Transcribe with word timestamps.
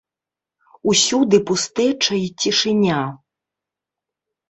Усюды 0.91 1.37
пустэча 1.51 2.13
і 2.25 2.35
цішыня. 2.41 3.01